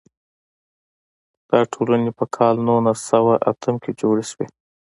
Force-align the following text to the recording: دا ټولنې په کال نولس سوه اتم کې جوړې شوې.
دا 1.49 1.59
ټولنې 1.73 2.11
په 2.17 2.25
کال 2.35 2.55
نولس 2.67 2.99
سوه 3.11 3.33
اتم 3.51 3.75
کې 3.83 3.91
جوړې 4.01 4.25
شوې. 4.31 4.47